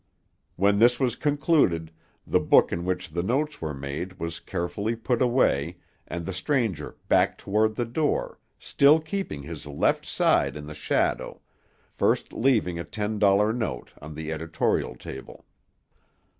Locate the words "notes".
3.21-3.61